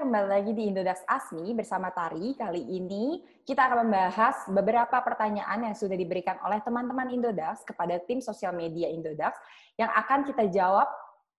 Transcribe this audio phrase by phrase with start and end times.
[0.00, 2.32] kembali lagi di Indodax Asmi bersama Tari.
[2.32, 8.24] Kali ini kita akan membahas beberapa pertanyaan yang sudah diberikan oleh teman-teman Indodax kepada tim
[8.24, 9.36] sosial media Indodax
[9.76, 10.88] yang akan kita jawab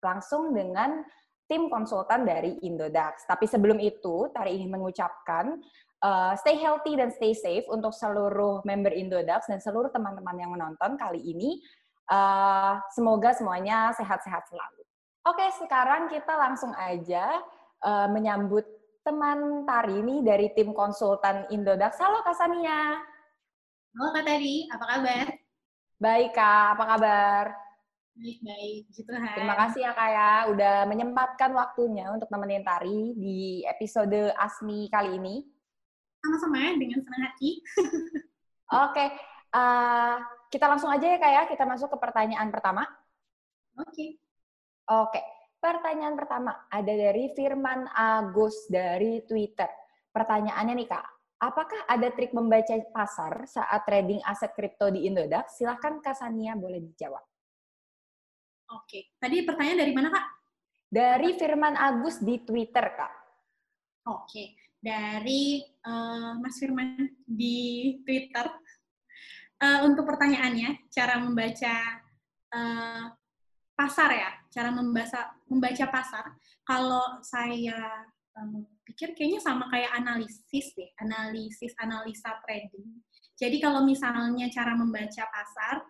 [0.04, 1.00] langsung dengan
[1.48, 3.24] tim konsultan dari Indodax.
[3.24, 5.56] Tapi sebelum itu, Tari ingin mengucapkan
[6.04, 11.00] uh, stay healthy dan stay safe untuk seluruh member Indodax dan seluruh teman-teman yang menonton
[11.00, 11.64] kali ini.
[12.12, 14.84] Uh, semoga semuanya sehat-sehat selalu.
[15.24, 17.40] Oke, sekarang kita langsung aja
[17.84, 18.64] uh, menyambut
[19.00, 21.96] teman Tari ini dari tim konsultan Indodax.
[22.00, 23.00] Halo Kak Sania.
[23.96, 25.26] Halo Kak Tari, apa kabar?
[26.00, 27.44] Baik Kak, apa kabar?
[28.20, 29.32] Baik-baik, Tuhan.
[29.32, 35.16] Terima kasih ya Kak ya, udah menyempatkan waktunya untuk nemenin Tari di episode Asmi kali
[35.16, 35.42] ini.
[36.20, 37.64] Sama-sama dengan senang hati.
[38.84, 39.06] Oke,
[39.56, 40.14] uh,
[40.52, 42.84] kita langsung aja ya Kak ya, kita masuk ke pertanyaan pertama.
[43.80, 44.20] Oke.
[44.90, 45.22] Oke,
[45.60, 49.68] Pertanyaan pertama ada dari Firman Agus dari Twitter.
[50.08, 55.60] Pertanyaannya nih Kak, apakah ada trik membaca pasar saat trading aset kripto di Indodax?
[55.60, 57.20] Silahkan Kak Sania boleh dijawab.
[58.72, 60.26] Oke, tadi pertanyaan dari mana Kak?
[60.88, 63.12] Dari Firman Agus di Twitter Kak.
[64.08, 68.48] Oke, dari uh, Mas Firman di Twitter.
[69.60, 72.00] Uh, untuk pertanyaannya, cara membaca
[72.48, 73.12] uh,
[73.76, 76.24] pasar ya, cara membaca membaca pasar.
[76.66, 78.06] Kalau saya
[78.38, 83.00] um, pikir kayaknya sama kayak analisis deh, analisis analisa trading.
[83.40, 85.80] Jadi kalau misalnya cara membaca pasar,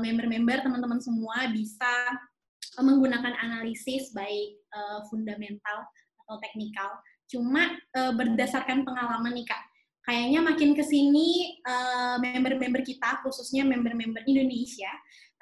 [0.00, 1.92] member-member teman-teman semua bisa
[2.80, 5.86] menggunakan analisis baik uh, fundamental
[6.26, 6.90] atau teknikal.
[7.30, 9.62] Cuma uh, berdasarkan pengalaman nih kak,
[10.02, 11.60] kayaknya makin ke sini
[12.18, 14.90] member-member kita, khususnya member-member Indonesia,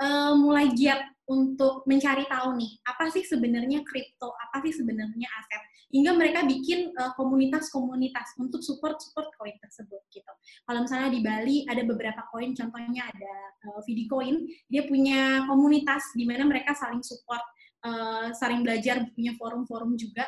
[0.02, 5.62] uh, mulai giat untuk mencari tahu nih apa sih sebenarnya kripto, apa sih sebenarnya aset,
[5.92, 6.88] hingga mereka bikin
[7.20, 10.32] komunitas-komunitas uh, untuk support support koin tersebut gitu.
[10.64, 13.34] Kalau misalnya di Bali ada beberapa koin, contohnya ada
[13.68, 17.44] uh, Coin, dia punya komunitas di mana mereka saling support,
[17.84, 20.24] uh, saling belajar, punya forum-forum juga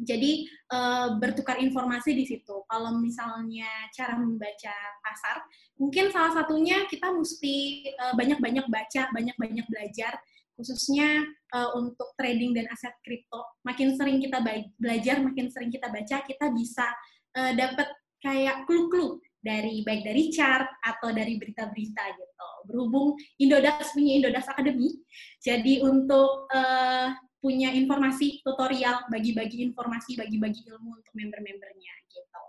[0.00, 2.64] jadi uh, bertukar informasi di situ.
[2.68, 5.44] Kalau misalnya cara membaca pasar,
[5.76, 10.16] mungkin salah satunya kita mesti uh, banyak-banyak baca, banyak-banyak belajar,
[10.56, 13.42] khususnya uh, untuk trading dan aset kripto.
[13.66, 14.40] Makin sering kita
[14.78, 16.86] belajar, makin sering kita baca, kita bisa
[17.36, 17.88] uh, dapat
[18.22, 22.48] kayak clue-clue dari baik dari chart atau dari berita-berita gitu.
[22.70, 24.94] Berhubung Indodax punya Indodax Academy,
[25.42, 27.10] jadi untuk uh,
[27.42, 32.42] punya informasi tutorial, bagi-bagi informasi, bagi-bagi ilmu untuk member-membernya gitu.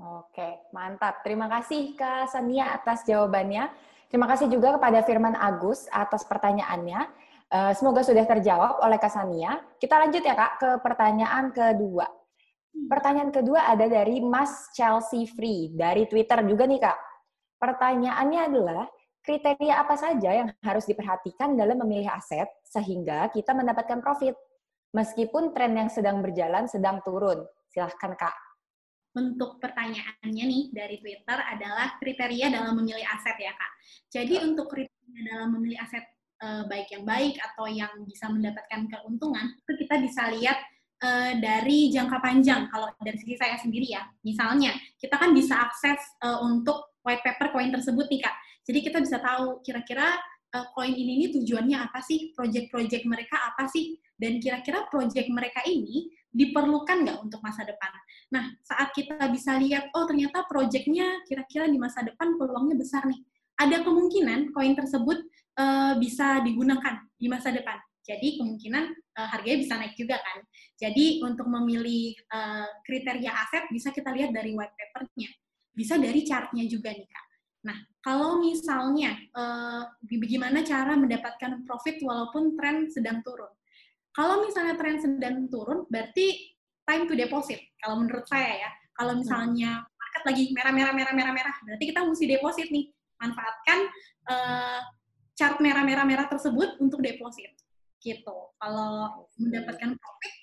[0.00, 1.20] Oke, mantap.
[1.20, 3.68] Terima kasih Kak Sania atas jawabannya.
[4.08, 7.00] Terima kasih juga kepada Firman Agus atas pertanyaannya.
[7.46, 9.60] Eh, semoga sudah terjawab oleh Kak Sania.
[9.78, 12.08] Kita lanjut ya Kak ke pertanyaan kedua.
[12.08, 12.88] Hmm.
[12.90, 16.98] Pertanyaan kedua ada dari Mas Chelsea Free dari Twitter juga nih Kak.
[17.56, 18.86] Pertanyaannya adalah,
[19.26, 24.38] kriteria apa saja yang harus diperhatikan dalam memilih aset sehingga kita mendapatkan profit
[24.94, 27.42] meskipun tren yang sedang berjalan sedang turun.
[27.66, 28.36] Silahkan Kak.
[29.18, 33.72] Untuk pertanyaannya nih dari Twitter adalah kriteria dalam memilih aset ya Kak.
[34.14, 36.06] Jadi untuk kriteria dalam memilih aset
[36.38, 40.58] eh, baik yang baik atau yang bisa mendapatkan keuntungan itu kita bisa lihat
[41.02, 42.70] eh, dari jangka panjang.
[42.70, 44.70] Kalau dari sisi saya sendiri ya, misalnya
[45.02, 49.22] kita kan bisa akses eh, untuk white paper koin tersebut nih Kak jadi kita bisa
[49.22, 50.18] tahu kira-kira
[50.52, 55.62] uh, koin ini ini tujuannya apa sih, project-project mereka apa sih, dan kira-kira project mereka
[55.62, 57.88] ini diperlukan nggak untuk masa depan.
[58.34, 63.22] Nah, saat kita bisa lihat, oh ternyata projectnya kira-kira di masa depan peluangnya besar nih.
[63.56, 65.24] Ada kemungkinan koin tersebut
[65.56, 67.80] uh, bisa digunakan di masa depan.
[68.04, 68.84] Jadi kemungkinan
[69.18, 70.38] uh, harganya bisa naik juga kan.
[70.76, 75.30] Jadi untuk memilih uh, kriteria aset bisa kita lihat dari white papernya.
[75.72, 77.25] Bisa dari chartnya juga nih kak.
[77.66, 83.50] Nah, kalau misalnya uh, bagaimana cara mendapatkan profit walaupun tren sedang turun?
[84.14, 86.54] Kalau misalnya tren sedang turun, berarti
[86.86, 87.58] time to deposit.
[87.82, 92.00] Kalau menurut saya ya, kalau misalnya market lagi merah merah merah merah merah, berarti kita
[92.06, 92.86] mesti deposit nih.
[93.16, 93.78] Manfaatkan
[94.28, 94.80] uh,
[95.34, 97.50] chart merah merah merah tersebut untuk deposit.
[97.98, 98.36] Gitu.
[98.62, 100.34] Kalau mendapatkan profit,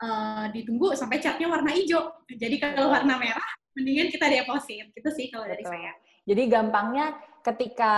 [0.00, 2.16] uh, ditunggu sampai chartnya warna hijau.
[2.26, 4.90] Jadi kalau warna merah, mendingan kita deposit.
[4.90, 5.92] Gitu sih kalau dari saya.
[6.30, 7.94] Jadi gampangnya ketika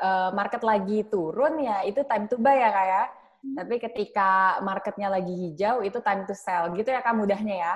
[0.00, 3.04] uh, market lagi turun ya itu time to buy ya kak ya.
[3.44, 3.54] Hmm.
[3.60, 4.30] Tapi ketika
[4.64, 7.74] marketnya lagi hijau itu time to sell gitu ya kak mudahnya ya.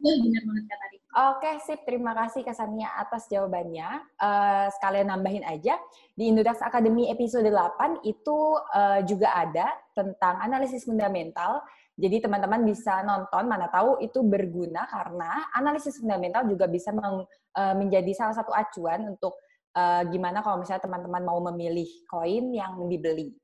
[0.00, 0.98] Iya benar banget kak tadi.
[1.12, 4.00] Oke sip, terima kasih Kesania atas jawabannya.
[4.16, 5.76] Uh, sekalian nambahin aja,
[6.16, 11.60] di Indodax Academy episode 8 itu uh, juga ada tentang analisis fundamental
[12.00, 17.74] Jadi teman-teman bisa nonton, mana tahu itu berguna karena analisis fundamental juga bisa meng, uh,
[17.76, 19.36] menjadi salah satu acuan untuk
[19.76, 23.36] uh, gimana kalau misalnya teman-teman mau memilih koin yang dibeli.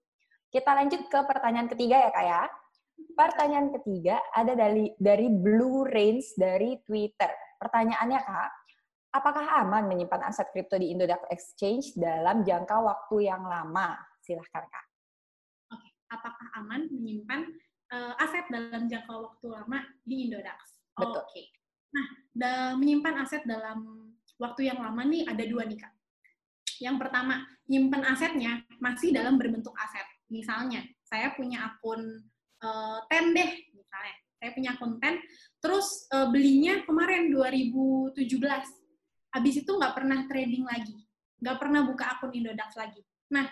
[0.48, 2.42] Kita lanjut ke pertanyaan ketiga ya kak ya.
[3.12, 7.47] Pertanyaan ketiga ada dari dari Blue Range dari Twitter.
[7.58, 8.50] Pertanyaannya kak,
[9.12, 13.98] apakah aman menyimpan aset kripto di Indodax Exchange dalam jangka waktu yang lama?
[14.22, 14.86] Silahkan kak.
[15.74, 17.50] Oke, apakah aman menyimpan
[17.92, 20.78] uh, aset dalam jangka waktu lama di Indodax.
[20.94, 21.22] Betul.
[21.26, 21.42] Oke.
[21.88, 22.06] Nah,
[22.76, 25.92] menyimpan aset dalam waktu yang lama nih ada dua nih kak.
[26.78, 30.06] Yang pertama, menyimpan asetnya masih dalam berbentuk aset.
[30.30, 32.22] Misalnya, saya punya akun
[32.62, 34.16] uh, deh, misalnya.
[34.38, 35.18] Saya punya akun ten,
[35.58, 38.14] terus uh, belinya kemarin 2017.
[39.34, 40.96] Habis itu nggak pernah trading lagi,
[41.42, 43.02] nggak pernah buka akun Indodax lagi.
[43.34, 43.50] Nah,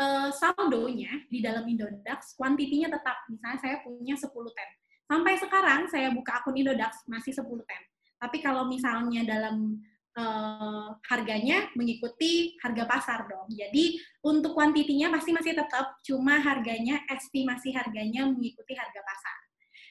[0.00, 3.26] uh, saldonya di dalam Indodax, kuantitinya tetap.
[3.32, 4.70] Misalnya saya punya 10 ten.
[5.10, 7.82] Sampai sekarang saya buka akun Indodax masih 10 ten.
[8.20, 9.80] Tapi kalau misalnya dalam
[10.16, 13.48] uh, harganya mengikuti harga pasar dong.
[13.52, 19.49] Jadi untuk kuantitinya pasti masih tetap, cuma harganya, estimasi harganya mengikuti harga pasar.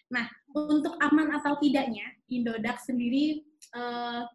[0.10, 3.46] Nah, untuk aman atau tidaknya, Indodax sendiri
[3.78, 4.26] uh,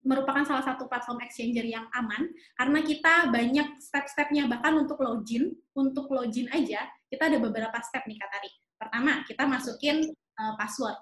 [0.00, 6.08] merupakan salah satu platform exchanger yang aman karena kita banyak step-stepnya bahkan untuk login untuk
[6.08, 8.50] login aja kita ada beberapa step nih kak Tari.
[8.80, 10.00] Pertama kita masukin
[10.40, 10.96] uh, password.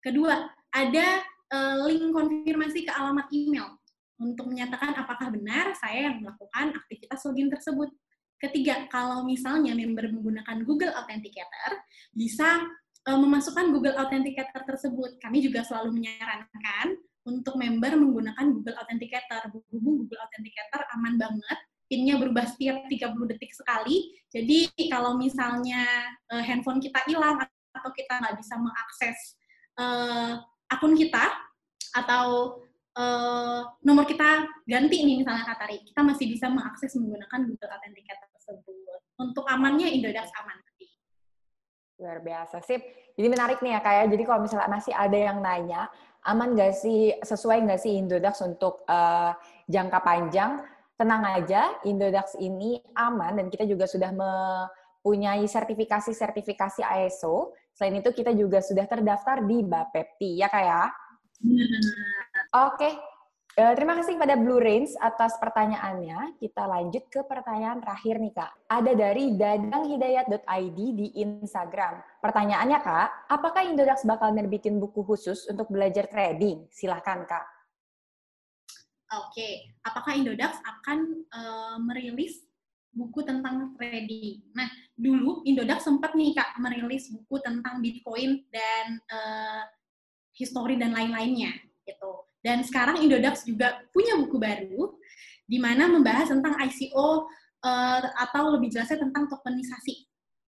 [0.00, 0.40] Kedua
[0.72, 1.20] ada
[1.52, 3.76] uh, link konfirmasi ke alamat email
[4.16, 7.92] untuk menyatakan apakah benar saya yang melakukan aktivitas login tersebut.
[8.40, 11.82] Ketiga kalau misalnya member menggunakan Google Authenticator
[12.12, 12.62] bisa
[13.08, 15.20] uh, memasukkan Google Authenticator tersebut.
[15.20, 19.48] Kami juga selalu menyarankan untuk member menggunakan Google Authenticator.
[19.52, 21.58] Berhubung Google Authenticator aman banget,
[21.88, 24.12] PIN-nya berubah setiap 30 detik sekali.
[24.32, 25.84] Jadi kalau misalnya
[26.32, 27.40] uh, handphone kita hilang
[27.74, 29.16] atau kita nggak bisa mengakses
[29.76, 30.40] uh,
[30.70, 31.32] akun kita
[31.94, 32.58] atau
[32.98, 39.00] uh, nomor kita ganti nih misalnya Katari, kita masih bisa mengakses menggunakan Google Authenticator tersebut.
[39.14, 40.58] Untuk amannya Indodax aman.
[42.04, 42.84] Luar biasa, sip.
[43.16, 44.10] Jadi menarik nih ya kayak, ya.
[44.12, 45.88] jadi kalau misalnya masih ada yang nanya,
[46.28, 49.32] aman nggak sih, sesuai nggak sih Indodax untuk uh,
[49.64, 50.60] jangka panjang?
[51.00, 57.56] Tenang aja, Indodax ini aman dan kita juga sudah mempunyai sertifikasi-sertifikasi ISO.
[57.72, 60.84] Selain itu kita juga sudah terdaftar di Bapepti, ya kak ya?
[62.52, 62.92] Oke, okay.
[63.54, 66.42] Uh, terima kasih kepada Blue Range atas pertanyaannya.
[66.42, 68.50] Kita lanjut ke pertanyaan terakhir nih Kak.
[68.66, 72.02] Ada dari dadanghidayat.id di Instagram.
[72.18, 76.66] Pertanyaannya Kak, apakah Indodax bakal nerbitin buku khusus untuk belajar trading?
[76.74, 77.46] Silahkan Kak.
[79.22, 82.42] Oke, apakah Indodax akan uh, merilis
[82.90, 84.50] buku tentang trading?
[84.50, 84.66] Nah,
[84.98, 89.62] dulu Indodax sempat nih Kak merilis buku tentang Bitcoin dan uh,
[90.34, 91.54] histori dan lain-lainnya
[91.86, 94.92] gitu dan sekarang Indodax juga punya buku baru
[95.48, 97.24] di mana membahas tentang ICO
[97.64, 100.04] eh, atau lebih jelasnya tentang tokenisasi.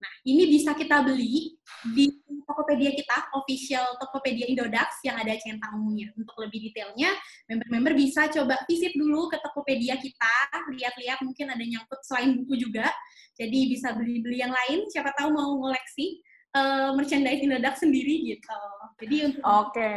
[0.00, 1.60] Nah, ini bisa kita beli
[1.92, 2.08] di
[2.48, 6.08] Tokopedia kita, official Tokopedia Indodax yang ada centang ungunya.
[6.16, 7.12] Untuk lebih detailnya,
[7.46, 10.34] member-member bisa coba visit dulu ke Tokopedia kita,
[10.72, 12.88] lihat-lihat mungkin ada nyangkut selain buku juga.
[13.36, 16.24] Jadi bisa beli-beli yang lain, siapa tahu mau ngoleksi
[16.56, 18.60] uh, merchandise Indodax sendiri gitu.
[19.04, 19.76] Jadi untuk Oke.
[19.76, 19.94] Okay.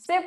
[0.00, 0.24] Sip,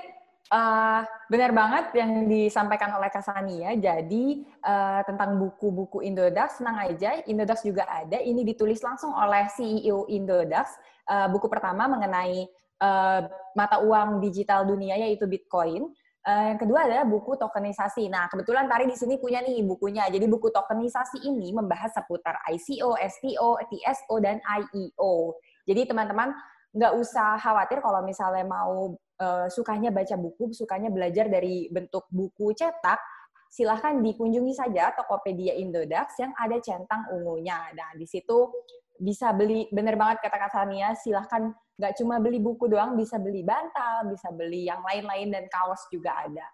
[0.54, 1.02] Uh,
[1.34, 3.74] benar banget yang disampaikan oleh Kasania.
[3.74, 7.26] Jadi uh, tentang buku-buku Indodax, senang aja.
[7.26, 8.22] Indodax juga ada.
[8.22, 10.78] Ini ditulis langsung oleh CEO Indodax.
[11.10, 12.46] Uh, buku pertama mengenai
[12.86, 13.26] uh,
[13.58, 15.90] mata uang digital dunia yaitu Bitcoin.
[16.22, 18.06] Uh, yang kedua adalah buku tokenisasi.
[18.14, 20.06] Nah, kebetulan Tari di sini punya nih bukunya.
[20.06, 25.34] Jadi buku tokenisasi ini membahas seputar ICO, STO, TSO, dan IEO.
[25.66, 26.30] Jadi teman-teman
[26.78, 32.52] nggak usah khawatir kalau misalnya mau uh, sukanya baca buku, sukanya belajar dari bentuk buku
[32.52, 33.00] cetak,
[33.48, 37.72] silahkan dikunjungi saja Tokopedia Indodax yang ada centang ungunya.
[37.72, 38.52] Nah, di situ
[39.00, 43.42] bisa beli, bener banget kata Kak Sania, silahkan nggak cuma beli buku doang, bisa beli
[43.42, 46.46] bantal, bisa beli yang lain-lain, dan kaos juga ada.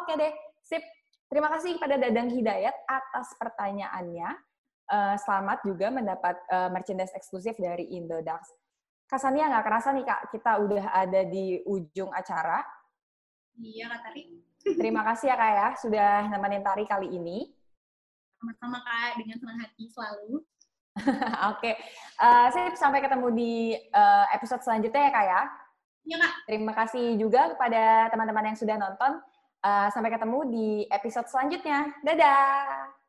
[0.00, 0.82] Oke deh, sip.
[1.30, 4.28] Terima kasih kepada Dadang Hidayat atas pertanyaannya.
[4.90, 8.42] Uh, selamat juga mendapat uh, merchandise eksklusif dari Indodax.
[9.10, 12.62] Kasania nggak kerasa nih Kak, kita udah ada di ujung acara.
[13.58, 14.22] Iya Kak Tari.
[14.78, 17.50] Terima kasih ya Kak ya, sudah nemenin Tari kali ini.
[18.38, 20.46] Sama-sama Kak, dengan senang hati selalu.
[21.02, 21.10] Oke,
[21.58, 21.74] okay.
[22.22, 23.54] uh, saya sampai ketemu di
[23.90, 25.42] uh, episode selanjutnya ya Kak ya.
[26.06, 26.32] Iya Kak.
[26.46, 29.18] Terima kasih juga kepada teman-teman yang sudah nonton.
[29.60, 31.92] Uh, sampai ketemu di episode selanjutnya.
[32.06, 32.99] Dadah!